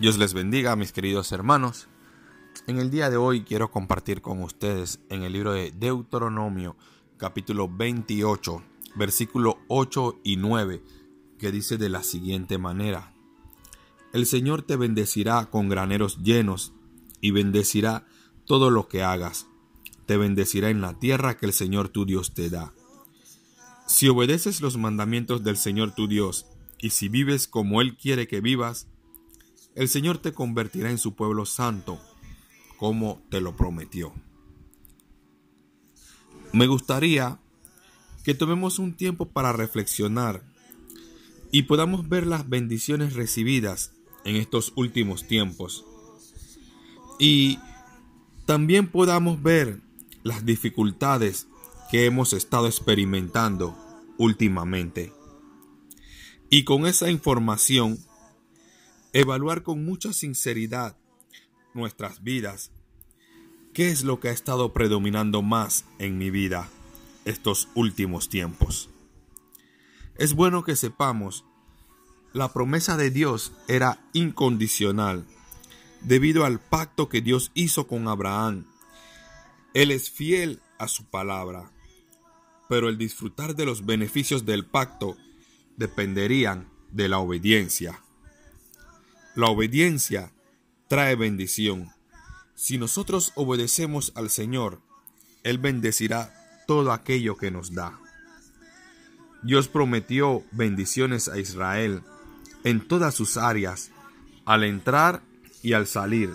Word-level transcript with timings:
Dios 0.00 0.18
les 0.18 0.34
bendiga, 0.34 0.74
mis 0.74 0.90
queridos 0.90 1.30
hermanos. 1.30 1.86
En 2.66 2.80
el 2.80 2.90
día 2.90 3.10
de 3.10 3.16
hoy 3.16 3.42
quiero 3.44 3.70
compartir 3.70 4.22
con 4.22 4.42
ustedes 4.42 4.98
en 5.08 5.22
el 5.22 5.32
libro 5.32 5.52
de 5.52 5.70
Deuteronomio, 5.70 6.76
capítulo 7.16 7.68
28, 7.68 8.60
versículo 8.96 9.60
8 9.68 10.18
y 10.24 10.36
9, 10.36 10.82
que 11.38 11.52
dice 11.52 11.78
de 11.78 11.90
la 11.90 12.02
siguiente 12.02 12.58
manera. 12.58 13.14
El 14.12 14.26
Señor 14.26 14.62
te 14.62 14.74
bendecirá 14.74 15.46
con 15.46 15.68
graneros 15.68 16.18
llenos 16.24 16.72
y 17.20 17.30
bendecirá 17.30 18.04
todo 18.46 18.70
lo 18.70 18.88
que 18.88 19.04
hagas. 19.04 19.46
Te 20.06 20.16
bendecirá 20.16 20.70
en 20.70 20.80
la 20.80 20.98
tierra 20.98 21.36
que 21.36 21.46
el 21.46 21.52
Señor 21.52 21.88
tu 21.88 22.04
Dios 22.04 22.34
te 22.34 22.50
da. 22.50 22.74
Si 23.86 24.08
obedeces 24.08 24.60
los 24.60 24.76
mandamientos 24.76 25.44
del 25.44 25.56
Señor 25.56 25.94
tu 25.94 26.08
Dios, 26.08 26.46
y 26.80 26.90
si 26.90 27.08
vives 27.08 27.46
como 27.46 27.80
Él 27.80 27.96
quiere 27.96 28.26
que 28.26 28.40
vivas, 28.40 28.88
el 29.74 29.88
Señor 29.88 30.18
te 30.18 30.32
convertirá 30.32 30.90
en 30.90 30.98
su 30.98 31.14
pueblo 31.14 31.46
santo, 31.46 32.00
como 32.78 33.22
te 33.30 33.40
lo 33.40 33.56
prometió. 33.56 34.12
Me 36.52 36.66
gustaría 36.66 37.40
que 38.22 38.34
tomemos 38.34 38.78
un 38.78 38.94
tiempo 38.94 39.26
para 39.26 39.52
reflexionar 39.52 40.42
y 41.50 41.62
podamos 41.62 42.08
ver 42.08 42.26
las 42.26 42.48
bendiciones 42.48 43.14
recibidas 43.14 43.92
en 44.24 44.36
estos 44.36 44.72
últimos 44.76 45.26
tiempos. 45.26 45.84
Y 47.18 47.58
también 48.46 48.88
podamos 48.88 49.42
ver 49.42 49.80
las 50.22 50.44
dificultades 50.44 51.46
que 51.90 52.06
hemos 52.06 52.32
estado 52.32 52.66
experimentando 52.66 53.76
últimamente. 54.18 55.12
Y 56.50 56.64
con 56.64 56.86
esa 56.86 57.10
información 57.10 57.98
evaluar 59.14 59.62
con 59.62 59.84
mucha 59.84 60.12
sinceridad 60.12 60.98
nuestras 61.72 62.24
vidas. 62.24 62.72
¿Qué 63.72 63.88
es 63.88 64.02
lo 64.02 64.18
que 64.18 64.28
ha 64.28 64.32
estado 64.32 64.72
predominando 64.72 65.40
más 65.40 65.84
en 65.98 66.18
mi 66.18 66.30
vida 66.30 66.68
estos 67.24 67.68
últimos 67.74 68.28
tiempos? 68.28 68.90
Es 70.18 70.34
bueno 70.34 70.64
que 70.64 70.74
sepamos, 70.74 71.44
la 72.32 72.52
promesa 72.52 72.96
de 72.96 73.10
Dios 73.10 73.52
era 73.68 74.04
incondicional 74.12 75.24
debido 76.02 76.44
al 76.44 76.58
pacto 76.58 77.08
que 77.08 77.20
Dios 77.20 77.52
hizo 77.54 77.86
con 77.86 78.08
Abraham. 78.08 78.66
Él 79.74 79.92
es 79.92 80.10
fiel 80.10 80.60
a 80.78 80.88
su 80.88 81.04
palabra, 81.04 81.70
pero 82.68 82.88
el 82.88 82.98
disfrutar 82.98 83.54
de 83.54 83.64
los 83.64 83.86
beneficios 83.86 84.44
del 84.44 84.66
pacto 84.66 85.16
dependerían 85.76 86.68
de 86.90 87.08
la 87.08 87.18
obediencia. 87.18 88.03
La 89.34 89.48
obediencia 89.48 90.32
trae 90.86 91.16
bendición. 91.16 91.90
Si 92.54 92.78
nosotros 92.78 93.32
obedecemos 93.34 94.12
al 94.14 94.30
Señor, 94.30 94.80
Él 95.42 95.58
bendecirá 95.58 96.32
todo 96.68 96.92
aquello 96.92 97.36
que 97.36 97.50
nos 97.50 97.74
da. 97.74 97.98
Dios 99.42 99.66
prometió 99.66 100.44
bendiciones 100.52 101.28
a 101.28 101.38
Israel 101.38 102.02
en 102.62 102.86
todas 102.86 103.14
sus 103.16 103.36
áreas, 103.36 103.90
al 104.44 104.62
entrar 104.62 105.22
y 105.64 105.72
al 105.72 105.88
salir. 105.88 106.32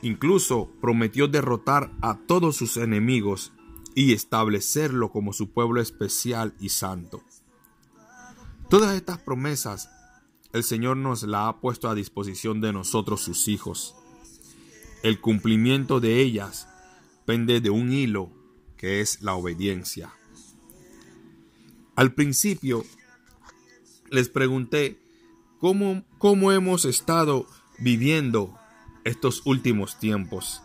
Incluso 0.00 0.70
prometió 0.80 1.26
derrotar 1.26 1.90
a 2.02 2.18
todos 2.28 2.56
sus 2.56 2.76
enemigos 2.76 3.52
y 3.96 4.12
establecerlo 4.12 5.10
como 5.10 5.32
su 5.32 5.50
pueblo 5.50 5.80
especial 5.80 6.54
y 6.60 6.68
santo. 6.68 7.20
Todas 8.70 8.94
estas 8.94 9.18
promesas 9.18 9.90
el 10.56 10.64
Señor 10.64 10.96
nos 10.96 11.22
la 11.22 11.48
ha 11.48 11.60
puesto 11.60 11.90
a 11.90 11.94
disposición 11.94 12.62
de 12.62 12.72
nosotros 12.72 13.20
sus 13.20 13.46
hijos. 13.46 13.94
El 15.02 15.20
cumplimiento 15.20 16.00
de 16.00 16.20
ellas 16.20 16.66
pende 17.26 17.60
de 17.60 17.68
un 17.68 17.92
hilo 17.92 18.30
que 18.78 19.02
es 19.02 19.20
la 19.20 19.34
obediencia. 19.34 20.14
Al 21.94 22.14
principio 22.14 22.84
les 24.10 24.30
pregunté 24.30 24.98
cómo, 25.60 26.04
cómo 26.16 26.52
hemos 26.52 26.86
estado 26.86 27.46
viviendo 27.78 28.58
estos 29.04 29.42
últimos 29.44 29.98
tiempos. 29.98 30.62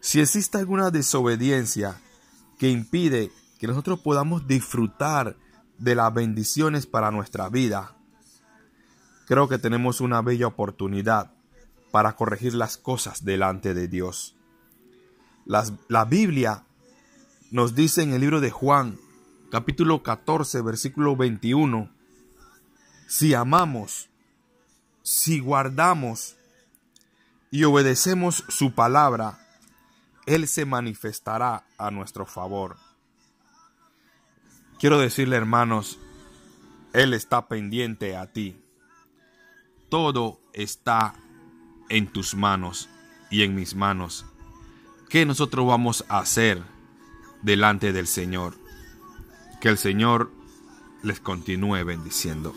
Si 0.00 0.20
existe 0.20 0.56
alguna 0.56 0.90
desobediencia 0.90 2.00
que 2.58 2.70
impide 2.70 3.30
que 3.58 3.66
nosotros 3.66 4.00
podamos 4.00 4.46
disfrutar 4.46 5.36
de 5.78 5.94
las 5.94 6.12
bendiciones 6.14 6.86
para 6.86 7.10
nuestra 7.10 7.50
vida, 7.50 7.96
creo 9.26 9.48
que 9.48 9.58
tenemos 9.58 10.00
una 10.00 10.22
bella 10.22 10.46
oportunidad 10.46 11.32
para 11.90 12.16
corregir 12.16 12.54
las 12.54 12.76
cosas 12.76 13.24
delante 13.24 13.74
de 13.74 13.88
Dios. 13.88 14.36
la 15.46 16.04
Biblia 16.04 16.64
nos 17.50 17.74
dice 17.74 18.02
en 18.02 18.12
el 18.12 18.20
libro 18.20 18.40
de 18.40 18.50
Juan, 18.50 18.98
capítulo 19.50 20.02
14, 20.02 20.60
versículo 20.62 21.16
21, 21.16 21.90
si 23.06 23.34
amamos, 23.34 24.08
si 25.02 25.38
guardamos 25.38 26.36
y 27.50 27.64
obedecemos 27.64 28.44
su 28.48 28.74
palabra, 28.74 29.38
Él 30.26 30.48
se 30.48 30.64
manifestará 30.64 31.64
a 31.78 31.90
nuestro 31.90 32.26
favor. 32.26 32.76
Quiero 34.80 34.98
decirle, 34.98 35.36
hermanos, 35.36 36.00
Él 36.92 37.14
está 37.14 37.46
pendiente 37.46 38.16
a 38.16 38.32
ti 38.32 38.63
todo 39.94 40.40
está 40.52 41.14
en 41.88 42.08
tus 42.08 42.34
manos 42.34 42.88
y 43.30 43.44
en 43.44 43.54
mis 43.54 43.76
manos. 43.76 44.26
¿Qué 45.08 45.24
nosotros 45.24 45.68
vamos 45.68 46.04
a 46.08 46.18
hacer 46.18 46.60
delante 47.42 47.92
del 47.92 48.08
Señor? 48.08 48.56
Que 49.60 49.68
el 49.68 49.78
Señor 49.78 50.32
les 51.04 51.20
continúe 51.20 51.84
bendiciendo. 51.84 52.56